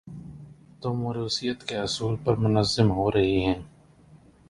تو 0.81 0.93
موروثیت 0.93 1.63
کے 1.63 1.75
اصول 1.77 2.15
پر 2.23 2.35
منظم 2.35 2.91
ہو 2.91 3.11
رہی 3.11 3.45
ہیں۔ 3.45 3.61